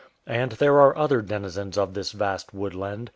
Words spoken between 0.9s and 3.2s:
other denizens of this vast woodland.